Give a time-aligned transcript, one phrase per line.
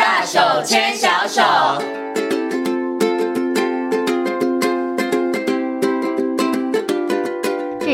[0.00, 1.93] 大手牵小手。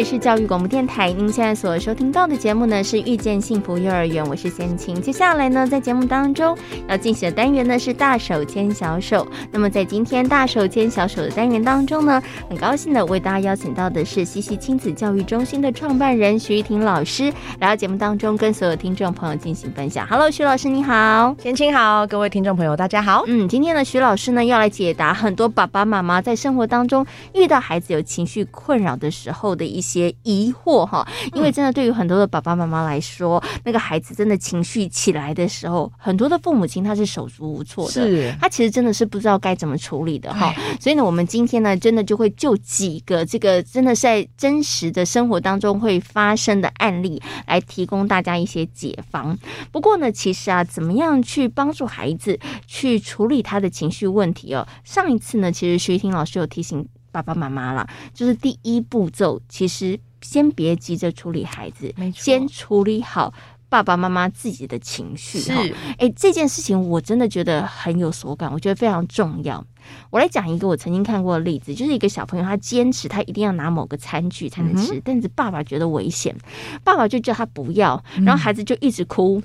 [0.00, 4.98] 里是教育广播电台，您现在所收听到的节目呢是《遇见幸福幼儿园》，我是贤晴。
[4.98, 6.56] 接下来呢，在节目当中
[6.88, 9.26] 要进行的单元呢是“大手牵小手”。
[9.52, 20.06] 那么在今天“大手牵小手”的单元当中呢，很高兴的为大家邀请到的是西西亲子教育中心的创办人徐玉婷老师来到节目当中，跟所有听众朋友进行分享。
[20.06, 23.24] Hello，徐老师你好，贤清好，各位听众朋友大家好。
[23.26, 29.89] 嗯，今天呢，徐老师呢要来解答很多爸爸妈妈在生活当中遇到孩子有情绪困扰的时候的一些。
[29.90, 40.54] 些疑惑哈，因为真的对于很多的爸爸妈妈来说，那个孩子真的情绪起来的时候，很多的父母亲他是手足无措的，是，他其实真的是不知道该怎么处理的哈。
[40.80, 49.36] 所以呢，我们今天呢，真的就会就几个这个真的是在真实的生活当中会发生的案例，来提供大家一些解方。
[49.72, 54.66] 不过呢，其实啊，怎么样去帮助孩子去处理他的情绪问题哦？
[54.84, 56.86] 上一次呢，其实徐瑜亭老师有提醒。
[57.12, 63.32] 爸爸妈妈了，就是第一步骤，其实先别急着处理孩子，先处理好
[63.68, 65.38] 爸爸妈妈自己的情绪。
[65.38, 69.64] 是，哎、欸，这件事情我真的觉得很有所感，我觉得非常重要。
[70.10, 76.36] 我来讲一个我曾经看过的例子，就是一个小朋友，他坚持他一定要拿某个餐具才能吃，嗯、但是爸爸觉得危险，
[76.84, 79.42] 爸爸就叫他不要，然后孩子就一直哭。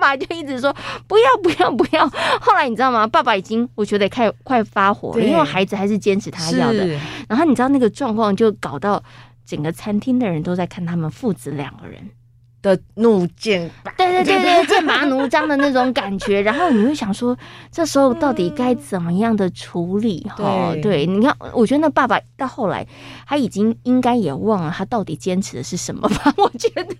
[0.00, 0.74] 爸就一直说
[1.06, 2.08] 不要不要不要，
[2.40, 3.06] 后来你知道吗？
[3.06, 6.84] 爸爸已经我觉得快快发火了，因为孩子还是坚持他要的。
[7.28, 9.00] 然后你知道那个状况就搞到
[9.46, 12.00] 整个餐厅的人都在看他们父子两个人。
[12.62, 13.70] 的怒剑，
[14.10, 17.36] 对对对对，剑拔弩张的那种感觉，然后你会想说，
[17.70, 20.26] 这时候到底该怎么样的处理？
[20.36, 22.86] 哈、嗯，对，你看，我觉得那爸爸到后来，
[23.26, 26.34] 他已经应该也忘了他到底坚持的是什么吧？
[26.36, 26.94] 我觉得，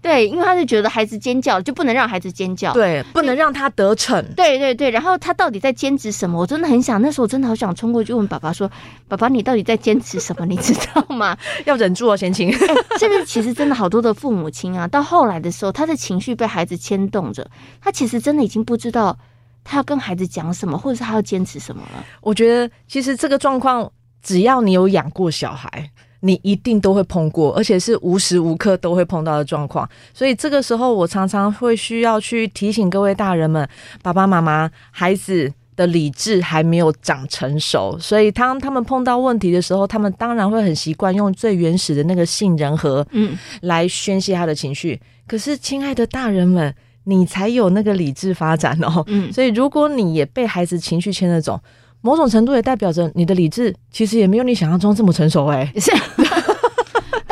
[0.00, 4.90] 对，因为他是觉得孩子尖叫就不能让孩子尖叫，对，不能让他得逞，对对对。
[4.90, 6.40] 然后他到底在坚持什么？
[6.40, 8.70] 我真的很想，那时候我真的好想冲过去问爸爸说
[9.06, 10.46] ：“爸爸，你到底在坚持什么？
[10.46, 11.36] 你知道吗？”
[11.66, 12.50] 要忍住哦，先晴。
[12.50, 14.30] 哎，这个其实真的好多的父。
[14.30, 17.44] 母亲啊，到后来的时候，他的情绪被孩子牵动着，
[17.80, 19.18] 他其实真的已经不知道
[19.64, 22.04] 他要跟孩子讲什么，或者是他要坚持什么了。
[22.20, 23.90] 我觉得，其实这个状况，
[24.22, 25.90] 只要你有养过小孩，
[26.20, 29.88] 你一定都会碰过，而且是无时无刻都会碰到的状况。
[30.14, 33.68] 所以这个时候，我常常会需要去提醒各位大人们、
[34.00, 35.52] 爸爸妈妈、孩子。
[35.76, 45.00] 的理智还没有长成熟，所以当他们碰到问题的时候，他们当然会很习惯用最原始的那个杏仁核，嗯，来宣泄他的情绪。
[45.26, 49.02] 可是，亲爱的大人们，你才有那个理智发展哦。
[49.06, 51.58] 嗯，所以如果你也被孩子情绪牵着走，
[52.02, 55.72] 某种程度也代表着你的理智其实也没有你想象中这么成熟哎。
[55.76, 55.92] 是。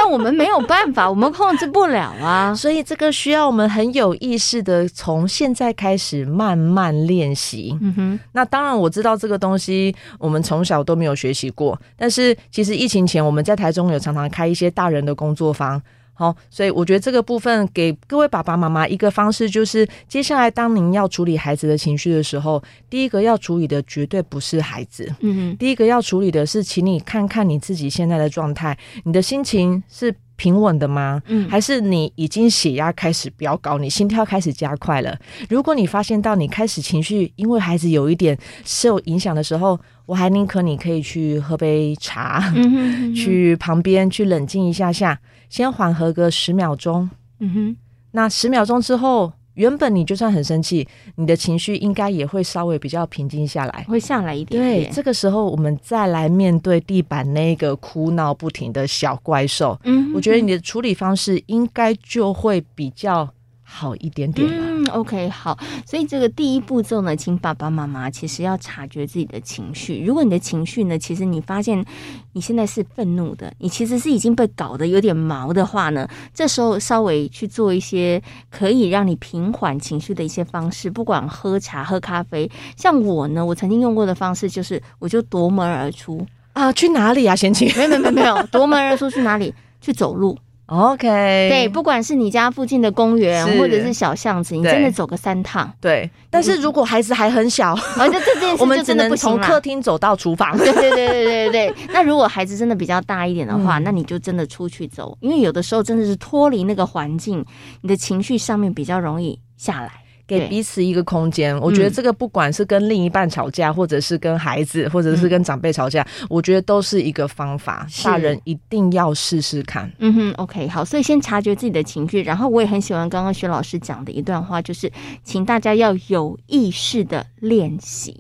[0.09, 7.77] 我们没有办法，我们控制不了啊， 所以这个需要我们很有意识的从现在开始慢慢练习。
[7.81, 15.81] 嗯哼，那当然我知道这个东西我们从小都没有学习过，但是其实疫情前我们在台中有常常开一些大人的工作坊。
[16.19, 31.23] 好，所以我觉得这个部分给各位爸爸妈妈一个方式，就是接下来当您要处理孩子的情绪的时候，第一个要处理的绝对不是孩子，嗯哼，第一个要处理的是，请你看看你自己现在的状态，你的心情是平稳的吗？
[31.27, 35.17] 嗯，还是你已经血压开始飙高，你心跳开始加快了？
[35.49, 45.17] 如果你发现到你开始情绪因为孩子有一点受影响的时候，我还宁可你可以去喝杯茶，嗯哼嗯哼，去旁边去冷静一下下。
[45.49, 47.09] 先缓和个十秒钟，
[47.41, 47.77] 嗯哼，
[48.13, 50.87] 那十秒钟之后，原本你就算很生气，
[51.17, 54.85] 你的情绪应该也会稍微比较平静下来，会下来一点点。
[54.85, 63.29] 对，这个时候我们再来面对地板那个哭闹不停的小怪兽，嗯哼哼，我觉得你的处理方式应该就会比较
[63.71, 64.55] 好一点点了。
[64.59, 65.56] 嗯，OK，好。
[65.87, 70.03] 所以这个第一步骤呢，请爸爸妈妈其实要察觉自己的情绪。
[70.03, 71.84] 如果你的情绪呢，其实你发现
[72.33, 78.21] 你现在是愤怒的，你其实是已经被搞得有点毛的话呢，这时候稍微去做一些
[78.51, 82.50] 可以让你平缓情绪的一些方式，不管喝茶、喝咖啡。
[82.75, 87.37] 像我呢，我曾经用过的方式就是，我就夺门而出啊，去哪里啊？
[87.37, 87.70] 先晴？
[87.76, 89.55] 没有没有没有，夺门而出去哪里？
[89.81, 90.37] 去走路。
[90.69, 91.09] OK，
[91.49, 95.73] 对，不管是你家附近的公园，或者是小巷子，你真的走个三趟。
[95.81, 100.56] 对，但是如果孩子还很小，而且这件事我们只能从客厅走到厨房。
[100.59, 101.75] 对对对对对对。
[101.91, 107.43] 那如果孩子真的比较大一点的话，那你就真的出去走，因为有的时候真的是脱离那个环境，
[107.81, 109.91] 你的情绪上面比较容易下来。
[110.29, 111.59] 给彼此一个空间。
[111.59, 117.87] 我觉得这个不管是跟另一半吵架，或者是跟孩子，或者是跟长辈吵架，嗯、我觉得都是一个方法。
[118.05, 119.91] 大人一定要试试看。
[119.99, 124.93] 嗯哼，OK，好，所以先察觉自己的情绪，然后我也很喜欢刚刚薛老师讲的一段话，就是
[125.25, 128.15] 请大家要有意识的练习。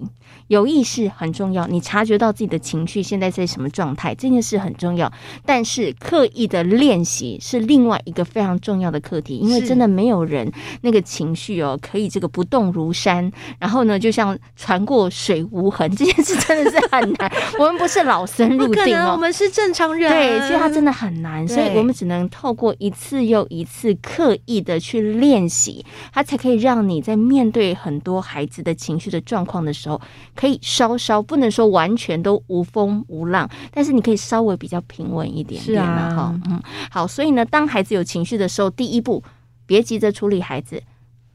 [0.48, 5.12] 有意识很重要，你察觉到自己的情绪现在在什么状态，这件事很重要。
[5.44, 17.30] 但是刻意的练习是另外一个非常重要的课题，因为真的没有人那个情绪哦可以这个不动如山，然后呢就像船过水无痕，这件事真的是很难。
[17.58, 20.10] 我们不是老僧入定哦，我们是正常人。
[20.10, 30.00] 对，所以它真的很难，所以我们只能透过一次又一次刻意的去练习，它才可以让你在面对很多孩子的情绪的状况的时候。
[30.34, 36.22] 可以稍稍不能说完全都无风无浪，但是你可以稍微比较平稳一点点了哈。
[36.22, 39.22] 啊、嗯，好，所以呢，当孩子有情绪的时候，第一步
[39.66, 40.82] 别急着处理孩子。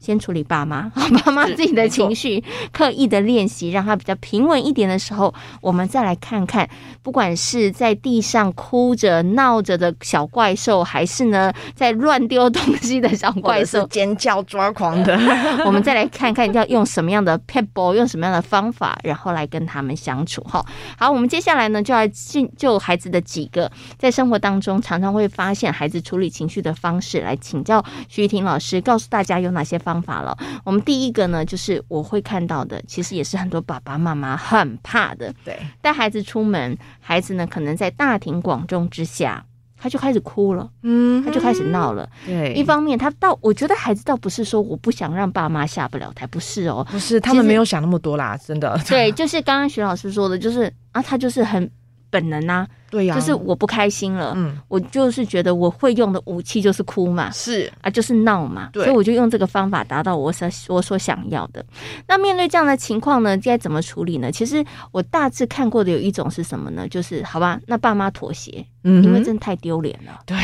[0.04, 0.92] 先处理爸妈，
[1.24, 6.68] 爸妈自己的情绪，刻意的练习，让他比较平稳一点的时候，我们再来看看，
[7.02, 15.18] 不管是在地上哭着闹着的小怪兽，还是呢在乱丢东西的小怪兽，尖叫抓狂的，
[15.64, 20.42] 我们再来看看要用什么样的 pebble，，用什么样的方法，然后来跟他们相处。
[20.42, 20.64] 哈，
[20.98, 29.93] 好，我们接下来呢就来进就孩子的几个在生活当中常常会发现孩子处理情绪的方式，来请教徐瑜亭老师，告诉大家有哪些方法。
[29.94, 35.32] 方法了，我们第一个呢，就是我会看到的，其实也是很多爸爸妈妈很怕的。
[35.44, 39.44] 对，带孩子出门，孩子呢可能在大庭广众之下，
[39.78, 42.08] 他就开始哭了，嗯，他就开始闹了。
[42.26, 48.76] 对，一方面他倒，我觉得孩子倒不是说我不想让爸妈下不了台，不是哦，不是，他们没有想那么多啦，真的。
[48.88, 51.70] 对，就是刚刚徐老师说的，就是啊，他就是很
[52.14, 52.64] 本能啊。
[52.90, 61.64] 对呀，就是我不开心了，嗯，我就是觉得我会用的武器就是哭嘛，是啊，就是闹嘛，对，所以我就用这个方法达到我所我所想要的。
[62.06, 64.30] 那面对这样的情况呢，该怎么处理呢？
[64.30, 66.86] 其实我大致看过的有一种是什么呢？
[66.88, 70.36] 就是好吧，那爸妈妥协，嗯，因为真的太丢脸了，对，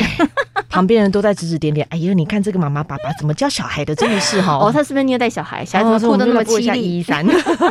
[0.70, 5.64] 旁边人都在指指点点，哎呦，你看这个妈妈爸爸怎么教小孩的，真的是哈，哦，他是不是虐待小孩？
[5.64, 7.00] 小孩怎么哭的那么凄厉？
[7.00, 7.26] 一三，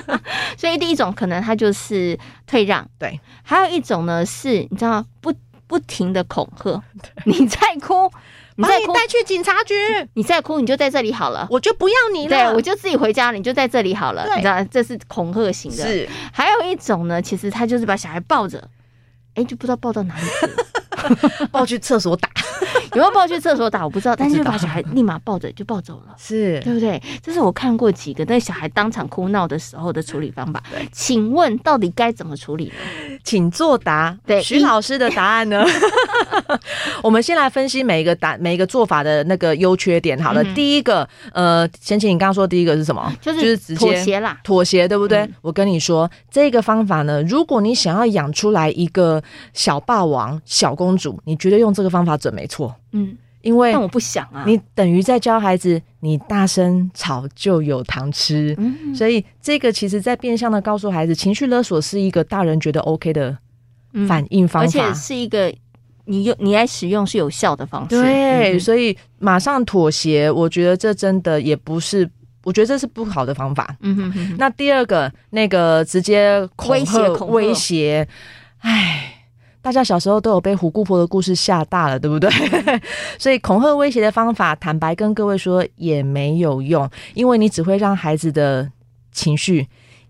[0.57, 5.33] 所以第一种可能他就是退让， 对，还有一种呢是你知道不？
[5.69, 6.81] 不停的恐吓，
[7.25, 8.11] 你再哭，
[8.55, 9.75] 你再带去警察局，
[10.15, 15.85] 你再哭，你就在这里好了，我就不要你了，对，我就自己回家了，你就在这里好了，你知道这是恐吓型的。
[15.85, 18.67] 是，还有一种呢，其实他就是把小孩抱着，
[19.35, 20.47] 哎，就不知道抱到哪里去，
[21.51, 22.29] 抱去厕所打。
[22.93, 23.83] 有没有抱去厕所打？
[23.83, 27.01] 我不知道，但是就把小孩立马抱着就抱走了，是对不对？
[27.21, 30.61] 这是我看过几个那小孩当场哭闹的时候的处理方法。
[30.91, 33.19] 请问到底该怎么处理呢？
[33.23, 34.17] 请作答。
[34.25, 35.63] 对，徐老师的答案呢？
[37.03, 40.19] 我们先来分析每一个答每一个做法的那个优缺点。
[40.21, 43.13] 好了，嗯、第一个，呃，先请你刚刚说第一个是什么？
[43.21, 45.19] 就是就是直接妥协啦，妥协对不对？
[45.19, 49.21] 嗯、我跟你说，这个方法呢，如果你想要养出来一个
[49.53, 52.75] 小霸王、小公主，你绝对用这个方法准没错。
[52.91, 63.37] 嗯，因为但我不想啊，你等于在教孩子，你大声吵就有糖吃，嗯，所以这个其实在变相的告诉孩子，情绪勒索是一个大人觉得 OK 的
[64.07, 65.53] 反应方法，而且是一个
[66.05, 72.09] 你用你来使用是有效的方式，对，所以马上妥协，我觉得这真的也不是，
[72.43, 74.35] 我觉得这是不好的方法，嗯哼哼。
[74.37, 78.07] 那第二个那个直接威胁威胁，
[78.59, 79.15] 哎。
[79.61, 82.29] 大家小时候都有被虎姑婆的故事吓大了，对不对？
[83.19, 88.71] 所以恐吓威胁的方法，坦白跟各位说也没有用，因为你只会让孩子的
[89.11, 89.67] 情绪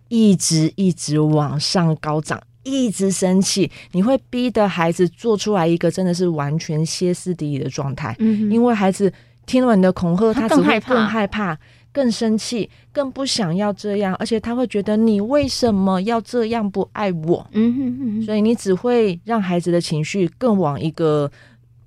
[0.08, 8.16] 一直一直往上高涨，一直生气，你会逼得孩子做出来一个真的是完全歇斯底里的状态。
[8.20, 9.12] 嗯，因为孩子
[9.48, 11.58] 听了你的恐吓，他只会更害怕。
[11.92, 17.48] 更生气，更不想要这样，而且他会觉得你为什么要这样不爱我？
[17.52, 21.30] 嗯哼哼，所以你只会让孩子的情绪更往一个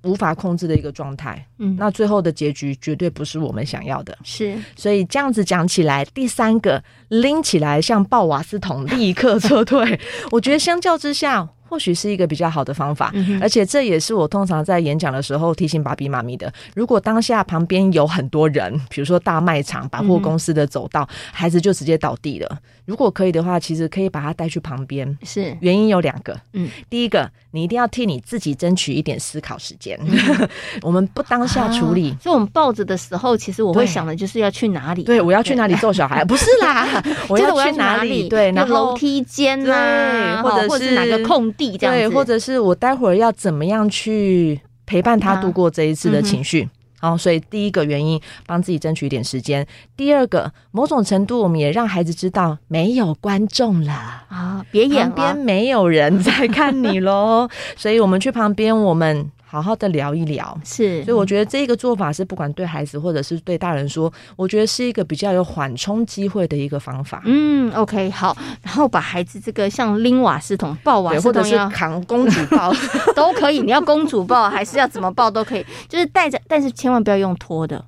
[0.03, 1.45] 无法控制的一个状态。
[1.59, 4.17] 嗯，那最后的结局绝对不是我们想要的。
[4.23, 9.99] 是，所以这样子讲起来，第三个拎起来像抱瓦斯桶，立刻撤退。
[10.31, 11.47] 我觉得相较之下。
[11.73, 16.53] 或许是一个比较好的方法，嗯、而且这也是我通常在演讲的时候提醒爸比妈咪的。
[16.75, 22.59] 如果当下旁边有很多人，比如说大卖场、百货公司的走道，嗯、孩子就直接倒地了。
[22.85, 25.17] 如果可以的话，其实可以把他带去旁边。
[25.23, 26.39] 是，原因有两个。
[26.51, 29.99] 嗯，第一个，你一定要替你自己争取一点思考时间。
[30.05, 30.47] 嗯、
[30.83, 35.01] 我们不当下处理，啊、所以我们抱着的时候，其实我会想的就是要去哪里？
[35.01, 36.23] 对，对，我要去哪里揍小孩？
[36.29, 38.29] 不是啦，我要去哪里？
[38.29, 46.69] 对，然后楼梯间啊，或者是哪个空地这样子，对，或者是我待会儿要怎么样去陪伴他度过这一次的情绪。
[46.99, 49.63] 好，所以第一个原因，帮自己争取一点时间；
[49.97, 53.93] 第二个，某种程度，我们也让孩子知道没有观众了
[54.29, 57.49] 啊，别演边没有人在看你喽。
[57.75, 59.29] 所以我们去旁边，我们。
[59.53, 67.21] 好好的聊一聊，是，所以我觉得这个做法是不管对孩子或者是对大人说，我觉得是一个比较有缓冲机会的一个方法。
[67.25, 72.73] 嗯，OK，好，然后把孩子这个像拎瓦斯桶抱瓦斯桶，或者是扛公主抱。
[73.15, 77.85] 都可以，你要公主抱还是要怎么抱都可以，就是带着，但是千万不要用拖的。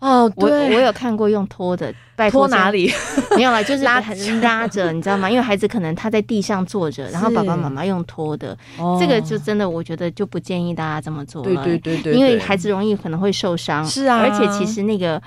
[0.00, 2.90] 哦，对，我我有看过用拖的，拜托哪里？
[3.36, 4.00] 没有啦，就是拉
[4.40, 5.28] 拉着，你知道吗？
[5.28, 8.56] 因为孩子可能他在地上坐着，然后爸爸妈妈用拖的，
[9.00, 11.64] 这个就真的我觉得就不建议大家这么做了。
[11.64, 13.84] 对对对对，因为孩子容易可能会受伤。
[13.84, 15.20] 是啊，而且其实那个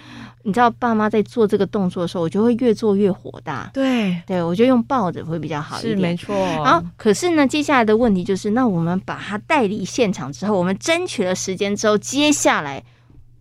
[0.43, 3.69] 你知道，爸妈在做这个动作的时候，我就会越做越火大。
[3.73, 5.95] 对对，我觉得用抱着会比较好一点。
[5.97, 6.33] 是没错。
[6.63, 12.81] 然后可是呢，接下来的问题就是，那我们把他带离现场之后，我们争取了时间之后，接下来。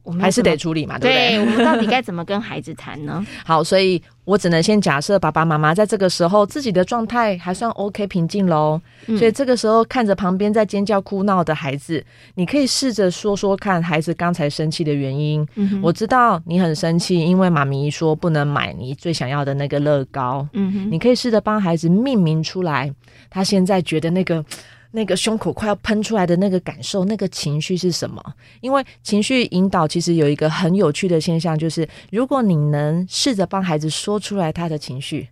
[0.02, 1.28] 我们还是得处理嘛，对不对？
[1.30, 3.24] 对，我们到底该 怎么跟孩子谈呢？
[3.44, 8.80] 好，所以我只能先假设爸爸妈妈在这个时候自己的状态还算 OK 平静喽。
[9.06, 12.04] 嗯、所以这个时候看着旁边在尖叫哭闹的孩子，
[12.34, 15.46] 你可以试着说说看孩子刚才生气的原因。
[15.56, 20.46] 嗯、我知道你很生气，因为妈咪说不能买你最想要的那个乐高。
[20.52, 22.92] 嗯哼，你可以试着帮孩子命名出来，
[23.28, 24.44] 他现在觉得那个。
[24.92, 28.20] 那个胸口快要喷出来的那个感受，那个情绪是什么？
[28.60, 35.28] 因为情绪引导其实有一个很有趣的现象，就是如果你能试着帮孩子说出来他的情绪，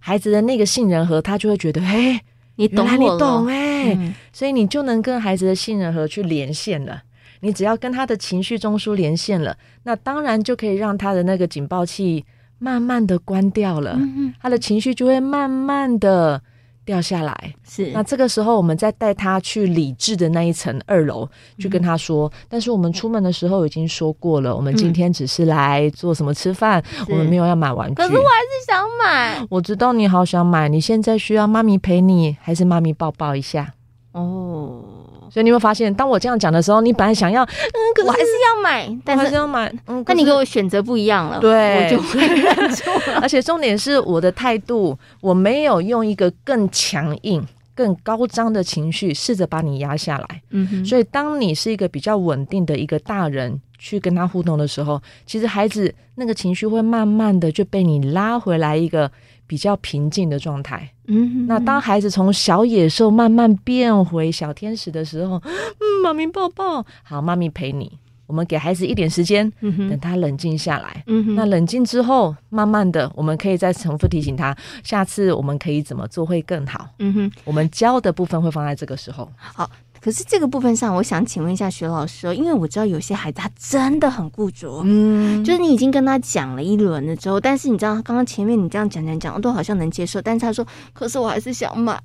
[0.00, 2.22] 孩子的那个杏仁核他就会觉得，哎，
[2.54, 7.02] 你懂，你懂，哎，嗯、所以你就能跟孩子的杏仁核去连线了。
[7.40, 12.24] 你只要跟他的情绪中枢连线了，那当然就可以让他的那个警报器
[12.58, 14.00] 慢慢的关掉了，
[14.40, 16.42] 他的情绪就会慢慢的。
[16.86, 21.28] 掉下来是，那这个时候我们再带他去理智的那一层二楼，
[21.58, 22.28] 去跟他说。
[22.28, 27.94] 嗯、但是我们出门的时候已经说过了，我们今天只是来做什么吃饭，嗯、我们没有要买玩具。
[27.96, 29.46] 可是我还是想买。
[29.50, 33.74] 我知道你好想买，你现在需要妈咪陪你，还是妈咪抱抱一下？
[34.12, 34.82] 哦。
[35.30, 43.20] 所以你会发现，当我这样讲的时候，你本来想要，嗯，可是我还是要买，但是还是要买，嗯，那你给我选择不一样了，对，我就会 认错了。
[43.20, 50.42] 而且重点是我的态度，我没有用一个更强硬、更高张的情绪试着把你压下来。
[50.50, 59.10] 嗯哼，所以当你是一个比较稳定的一个大人去跟他互动的时候，其实孩子那个情绪会慢慢的就被你拉回来一个。
[59.46, 67.90] 比较平静的状态，嗯那当孩子从小野兽慢慢变回小天使的时候，嗯，妈咪抱抱，好，妈咪陪你。
[68.26, 79.70] 我们给孩子一点时间，嗯哼，等他冷静下来，嗯哼，那冷静之后，慢慢的，我们可以再重复提醒他，下次我们可以怎么做会更好，嗯哼，我们教的部分会放在这个时候，好。
[80.06, 92.00] 可是这个部分上，我想请问一下徐老师，哦因为我知道有些孩子他真的很固执，嗯，就是你已经跟他讲了一轮了之后，但是你知道刚刚前面你这样讲讲讲，我都好像能接受，但是他说，可是我还是想买，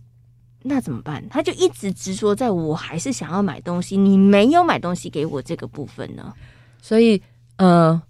[0.64, 1.24] 那怎么办？
[1.30, 6.34] 他就一直执着在我还是想要买东西，你没有买东西给我这个部分呢？
[6.82, 7.22] 所以，
[7.58, 8.02] 呃，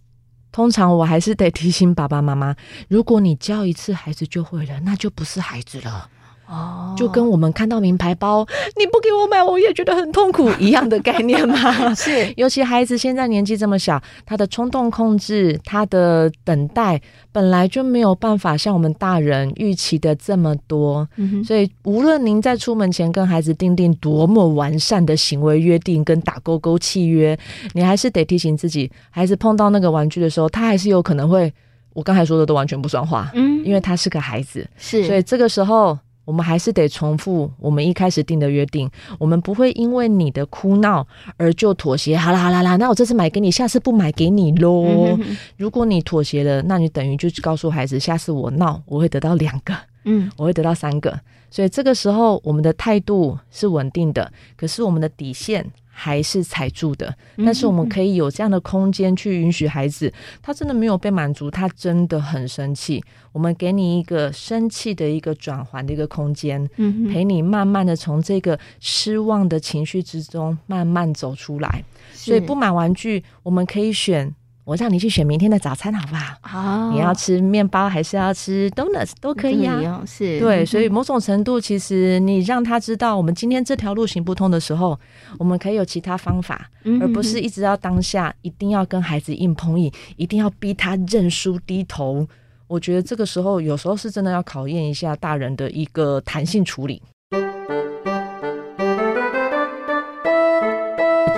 [0.53, 2.55] 通常我还是得提醒爸爸妈妈，
[2.88, 6.10] 如果你教一次孩子就会了，那就不是孩子了。
[6.51, 8.46] 哦，就跟我们看到名牌包，
[8.77, 11.96] 你不给我买，我也觉得很痛苦一样的概念嘛。
[11.96, 21.08] 是，尤其孩子现在年纪这么小，他的冲动控制，他的等待本来就没有办法像我们大人预期的这么多。
[21.15, 27.38] 嗯哼，所以无论您在出门前跟孩子订定多么完善的行为约定跟打勾勾契约，
[27.72, 31.53] 你还是得提醒自己，孩子碰到那个玩具的时候，他还是有可能会，
[31.93, 33.31] 我刚才说的都完全不算话。
[33.34, 35.98] 嗯，因为他是个孩子，是，所以这个时候。
[36.31, 42.15] 我们还是得重复我们一开始定的约定，我们不会因为你的哭闹而就妥协。
[42.17, 44.85] 好啦好啦啦，那我这次买给你，下次不买给你喽。
[44.85, 51.19] 嗯、哼哼，如果你妥协了，那你等于就告诉孩子，下次我闹，我会得到两个，嗯，我会得到三个。
[51.51, 55.72] 所以这个时候，我们的态度是稳定的，可是我们的底线。
[55.93, 57.13] 还是踩住的，
[57.46, 63.03] 但是我们可以有这样的空间去允许孩子，他真的没有被满足，他真的很生气。
[63.34, 66.65] 我们给你一个生气的一个转换的一个空间，
[67.12, 71.84] 陪你慢慢的从这个失望的情绪之中慢慢走出来。
[72.13, 74.34] 所以不买玩具，我们可以选。
[74.71, 76.33] 我让你去选明天的早餐，好不好？
[76.43, 80.01] 好，oh, 你要吃面包还是要吃 donuts 都可以啊。
[80.07, 84.97] 是，对，所以某种程度，其实你让他知道，我们今天这条路行不通的时候，
[85.37, 86.69] 我们可以有其他方法，
[87.01, 92.25] 而不是一直要当下一定要跟孩子硬碰硬，一定要逼他认输低头。
[92.67, 97.01] 我觉得这个时候有时候是真的要考验一下大人的一个弹性处理。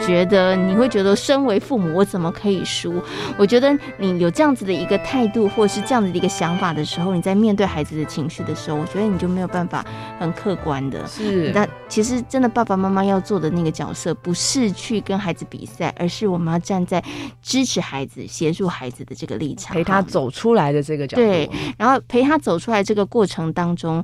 [0.06, 3.02] 觉得你会觉得，身为父母，我怎么可以输？
[3.38, 9.86] 我觉得你有这样子的一个态度，或是这样子的一个想法的时候，你在面对孩子的情绪的时候，我觉得你就没有办法
[10.20, 11.06] 很客观的。
[11.08, 17.04] 是，那其实真的爸爸妈妈要做的那个角色，不是去跟孩子比赛，而是我们要站在
[17.42, 21.24] 支持孩子、协助孩子的这个立场，陪他走出来的这个角度。
[21.24, 24.04] 对，然后陪他走出来这个过程当中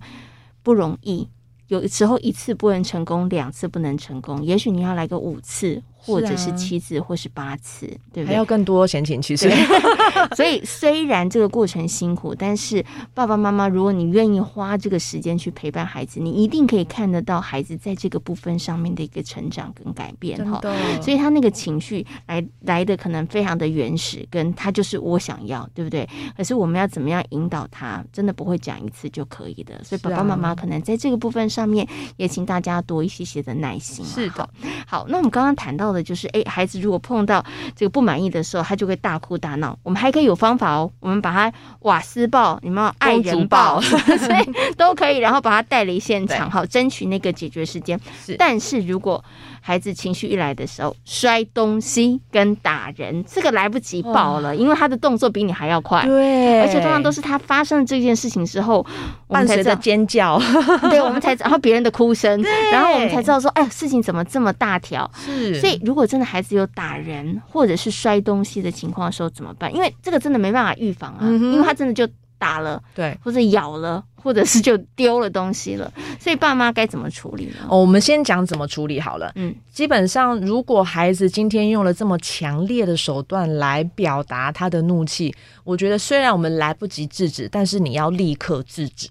[0.63, 1.27] 不容易，
[1.67, 5.81] 有时候一次不能成功，两次不能成功，也许你要来个五次。
[6.01, 8.33] 或者是七次，或是八次，啊、对不对？
[8.33, 9.51] 还要更多闲情，其实。
[10.35, 20.61] 所以虽然这个过程辛苦，但是爸爸妈妈，如果你愿意花这个时间去陪伴孩子，你一定可以看得到孩子在这个部分上面的一个成长跟改变哈。
[21.01, 26.07] 所以他那个情绪来来的可能非常的原始，跟他就是我想要，对不对？
[26.37, 29.81] 可是我们要怎么样引导他，真的不会讲一次就可以的。
[29.83, 31.87] 所以爸爸妈妈可能在这个部分上面，
[32.17, 34.05] 也请大家多一些些的耐心。
[34.05, 34.47] 是的。
[34.85, 35.88] 好，那我们刚刚谈到。
[35.93, 37.43] 的就是哎，孩子如果碰到
[37.75, 39.77] 这个不满意的时候，他就会大哭大闹。
[39.83, 47.99] 我们还可以有方法哦，我们把他瓦斯爆，你们要爱人爆，所以 都可以，然后把他带离现场，好争取那个解决时间。
[48.25, 49.23] 是，但是如果
[49.61, 56.05] 孩子情绪一来的时候，摔东西跟打人，这个来不及报了，因为他的动作比你还要快。
[56.05, 58.85] 对，而且通常都是他发生了这件事情之后，
[59.27, 60.39] 伴随着尖叫，
[60.89, 65.09] 对，我们才然后别人的哭声，然后我们才知道说，哎，事情怎么这么大条？
[65.15, 69.73] 是，所以如果真的孩子有打人或者是摔东西的情况的时候怎么办？
[69.73, 72.07] 因为这个真的没办法预防啊，因为他真的就
[72.39, 74.03] 打了，对，或者咬了。
[74.21, 77.53] 或者是就丢了东西了，所以爸妈该怎么处理呢？
[77.69, 79.31] 哦，我们先讲怎么处理好了。
[79.35, 89.07] 嗯，基本上如果孩子今天用了这么强烈的手段来表达他的怒气，我觉得虽然我们来不及制止，但是你要立刻制止。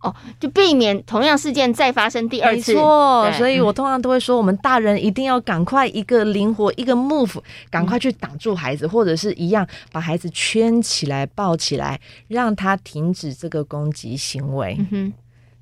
[0.00, 2.72] 哦，就避免同样事件再发生第二次。
[2.72, 7.36] 没错，所以我通常都会说，我们大人一定要赶快一个灵活一个 move，
[7.70, 14.74] 赶快去挡住孩子，嗯、或者是一样把孩子圈起来抱起来，让他停止这个攻击行为。
[14.78, 15.12] 嗯哼，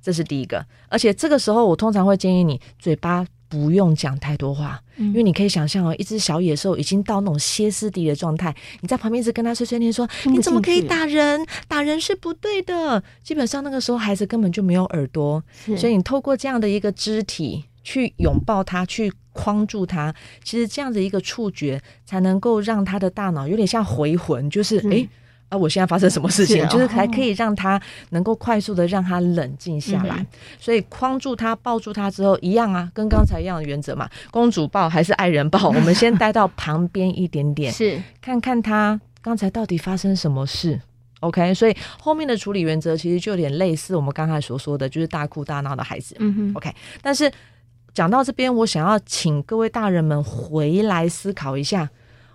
[0.00, 0.64] 这是第一个。
[0.88, 3.26] 而且这个时候，我通常会建议你嘴巴。
[3.48, 11.44] 不用讲太多话，因为你可以想象哦，一只小野兽已经到那种歇斯底里的状态，你在旁边一直跟他碎碎念说：“你怎么可以打人？
[11.66, 15.42] 打人是不对的。”基本上那个时候孩子根本就没有耳朵，
[15.76, 25.08] 所以你透过这样的一个肢体去拥抱他，去框住他，其实这样的一个触觉才能够让他的大脑有点像回魂，就是诶。
[25.48, 25.56] 啊！
[25.56, 26.66] 我现在发生什么事情？
[26.68, 27.80] 就是还可以让他
[28.10, 30.26] 能够快速的让他冷静下来，嗯、
[30.60, 34.08] 所以框住他、抱住他之后，一样啊，跟刚才一样的原则嘛。
[34.30, 35.68] 公主抱还是爱人抱？
[35.68, 40.78] 我们先待到旁边一点点，是看看他刚才到底发生什么事。
[41.20, 46.14] OK，所以后面的处理原则其实就有点类似我们刚才所说的，就是大哭大闹的孩子。
[46.18, 46.72] 嗯哼，OK。
[47.00, 47.32] 但是
[47.94, 51.88] 讲到这边，我想要请各位大人们回来思考一下，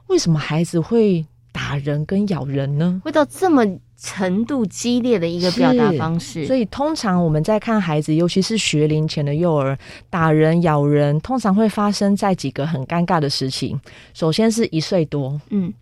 [0.07, 1.25] 为什么孩子会？
[1.73, 3.65] 打人跟咬人呢，会到这么
[3.97, 6.45] 程度激烈的一个表达方式。
[6.45, 9.75] 所以通常我们在看孩子，尤其是学龄前的幼儿，
[10.07, 13.79] 打人咬人，通常会发生在几个很尴尬的事情。
[14.13, 15.73] 首先是一岁多，嗯。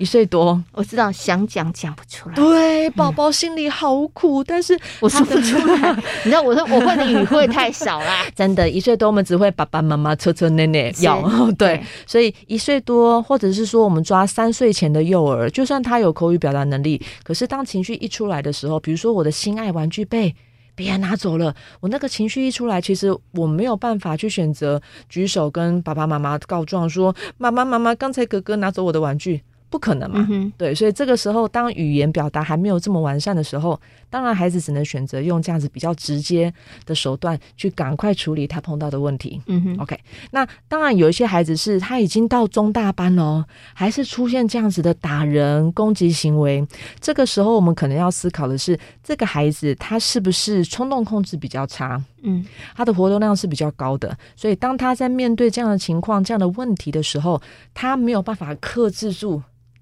[0.00, 5.92] 一岁多，我知道想讲讲不出来，对，宝宝心里好苦，嗯、但是我说不出来。
[6.24, 11.20] 你知道，我说我会的语汇太少啦， 真的，一岁多我们只会爸爸妈妈、车车、奶奶要，
[11.52, 11.84] 对，对。
[12.06, 20.34] 所以一岁多，或者是说我们抓三岁前的幼儿，就算他有口语表达能力，可是当情绪一出来的时候，比如说我的心爱玩具被
[20.74, 29.42] 别人拿走了，我那个情绪一出来，其实我没有办法去选择举手跟爸爸妈妈告状，说妈妈妈妈，刚才哥哥拿走我的玩具。
[29.70, 30.26] 不可能嘛？
[30.28, 33.80] 嗯、对，所以这个时候，当语言表达还没有这么完善的时候，
[34.10, 36.52] 当然孩子只能选择用这样子比较直接
[36.84, 39.40] 的手段去赶快处理他碰到的问题。
[39.46, 39.96] 嗯哼，OK。
[40.32, 46.66] 那当然有一些孩子是他已经到中大班了，还是出现这样子的打人攻击行为。
[47.00, 52.02] 这个时候，我们可能要思考的是，这个孩子他是不是冲动控制比较差？
[52.22, 57.40] 嗯，他的活动量是比较高的，所以当他在面对这样的情况、这样的问题的时候，
[57.72, 59.40] 他没有办法克制住。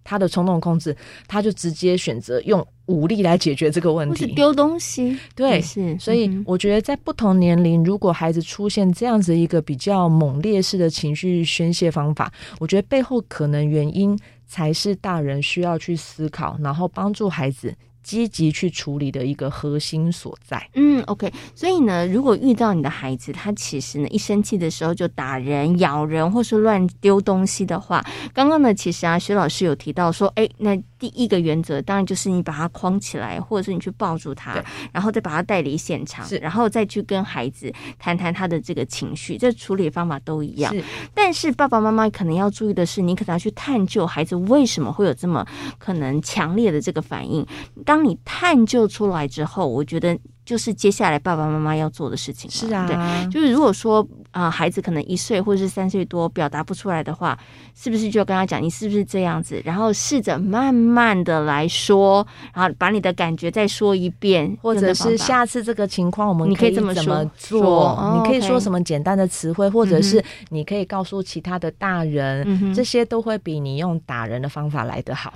[0.09, 5.15] 他的冲动控制，他就直接选择用武力来解决这个问题，丢东西。
[5.35, 5.95] 对，是。
[5.99, 20.69] 所以我觉得，在不同年龄，如果孩子出现这样子一个比较猛烈式的情绪宣泄方法，我觉得背后可能原因才是大人需要去思考，然后帮助孩子积极去处理的一个核心所在。
[20.75, 21.33] 嗯，OK。
[21.55, 40.75] 所以呢，如果遇到你的孩子，他其实呢一生气的时候就打人、咬人，或是乱丢东西的话，刚刚呢，其实啊，徐老师有提到说，哎，那第一个原则当然就是你把他框起来，或者是你去抱住他，然后再把他带离现场，然后再去跟孩子谈谈他的这个情绪，这处理方法都一样。
[40.75, 40.83] 是，
[41.15, 45.47] 但是爸爸妈妈可能要注意的是，你可能要去探究孩子为什么会有这么
[45.79, 47.47] 可能强烈的这个反应。
[47.85, 52.49] 当当你探究出来之后，我觉得就是接下来爸爸妈妈要做的事情。
[52.49, 57.37] 是啊，对，就是如果说啊、呃，孩子可能一岁或者是三岁多表达不出来的话，
[57.75, 59.61] 是不是就跟他讲你是不是这样子？
[59.65, 67.03] 然后试着慢慢的来说，然后把你的感觉再说一遍，或者是下次这个情况我们可以怎么做？
[67.03, 75.35] 你可以，哦、你可以说什么简单的词汇，或者是你可以告诉其他的大人，嗯、这些都会比你用打人的方法来得好。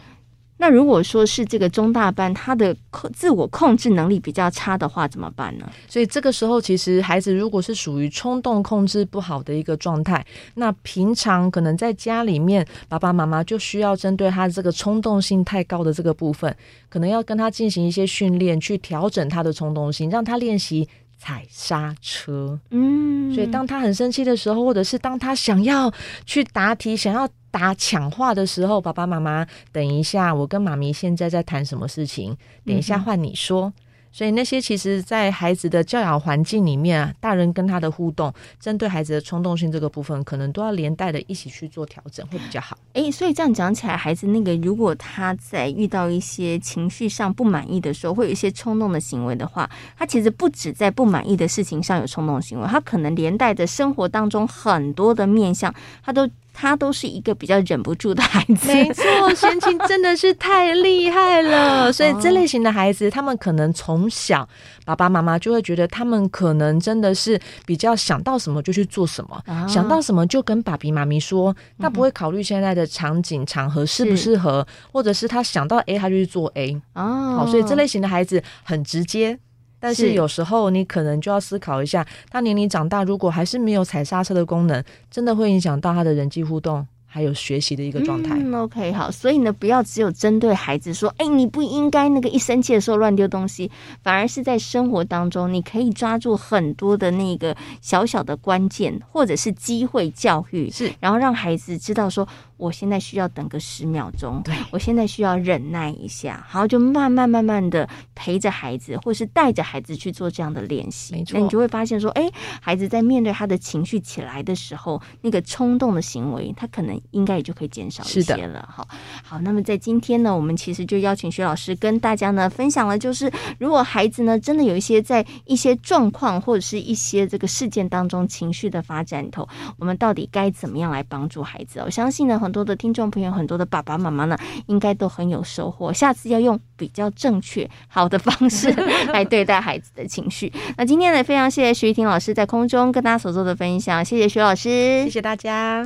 [0.63, 5.69] 那如果说是这个中大班，他的控自我控制能力比较差的话，怎么办呢？
[5.89, 16.57] 所以这个时候，其实孩子如果是属于冲动控制不好的一个状态，那平常可能在家里面，爸爸妈妈就需要针对他这个冲动性太高的这个部分，
[16.89, 22.57] 可能要跟他进行一些训练，去调整他的冲动性，让他练习踩刹车。
[22.71, 25.93] 嗯，所以当他很生气的时候，或者是当他想要
[26.25, 27.29] 去答题，想要。
[27.53, 32.37] 打抢话的时候，爸爸妈妈，等一下，我跟妈咪现在在谈什么事情？
[32.67, 33.69] 等一下换你说。
[33.69, 33.73] 嗯
[34.15, 42.77] 所以那些其实，在孩子的教养环境里面啊，大人跟他的互动，针对孩子的冲动性这个部分，可能都要连带的一起去做调整，会比较好。
[42.93, 58.67] 诶，所以这样讲起来，孩子那个如果他在遇到一些情绪上不满意的时候，会有一些冲动的行为的话，他其实不止在不满意的事情上有冲动行为，他可能连带着生活当中很多的面向，他都他都是一个比较忍不住的孩子。
[58.67, 61.91] 没错，贤青真的是太厉害了。
[61.95, 64.49] 所以这类型的孩子，他们可能从从小，
[64.87, 77.37] 爸爸妈妈就会觉得他们可能真的是比较想到什么就去做什么，啊、想到什么就跟爸比妈咪说，他不会考虑现在的场景场合适不适合，或者是他想到 A 他就去做 A 哦。
[77.37, 79.39] 好，所以这类型的孩子很直接，
[79.83, 86.87] 但是有时候你可能就要思考一下，他年龄长大如果还是没有踩刹车的功能，真的会影响到他的人际互动。
[87.15, 88.39] 还有学习的一个状态。
[88.39, 93.71] 嗯，OK，好，所以呢，不要只有针对孩子说，哎，你不应该那个一生气的时候乱丢东西，
[94.03, 102.27] 反而是在生活当中，你可以抓住很多的那个小小的关键，或者是机会教育，是，然后让孩子知道说。
[102.63, 111.13] 我现在需要等个十秒钟，对，我现在需要忍耐一下，好，就慢慢慢慢的陪着孩子，或是带着孩子去做这样的练习。
[111.13, 118.69] 没错，那你就会发现说，哎，孩子在面对他的情绪起来的时候，那个冲动的行为，他可能应该也就可以减少一些了。
[118.73, 118.87] 好，
[119.25, 129.49] 好，那么在今天呢，我们其实就邀请徐老师跟大家呢分享了，就是如果孩子呢真的有一些在一些状况或者是一些这个事件当中情绪的发展头，
[129.79, 131.81] 我们到底该怎么样来帮助孩子？
[131.85, 132.52] 我相信呢很。
[132.53, 134.37] 很多的听众朋友，很多的爸爸妈妈呢，
[134.67, 135.91] 应该都很有收获。
[135.91, 138.71] 下次要用比较正确、好的方式
[139.11, 140.53] 来对待孩子的情绪。
[140.77, 144.69] 那今天呢，非常谢谢徐玉婷老师在空中跟大家所做的分享，谢谢徐老师，
[145.05, 145.83] 谢谢大家。